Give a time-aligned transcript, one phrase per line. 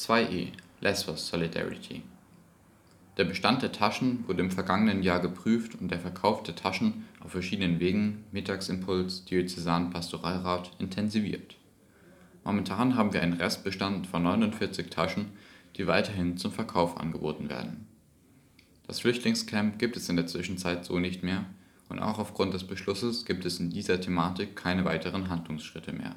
[0.00, 2.02] 2e Lesbos Solidarity
[3.18, 7.32] Der Bestand der Taschen wurde im vergangenen Jahr geprüft und der Verkauf der Taschen auf
[7.32, 11.56] verschiedenen Wegen (Mittagsimpuls, Diözesanpastoralrat) intensiviert.
[12.44, 15.32] Momentan haben wir einen Restbestand von 49 Taschen,
[15.76, 17.86] die weiterhin zum Verkauf angeboten werden.
[18.86, 21.44] Das Flüchtlingscamp gibt es in der Zwischenzeit so nicht mehr
[21.90, 26.16] und auch aufgrund des Beschlusses gibt es in dieser Thematik keine weiteren Handlungsschritte mehr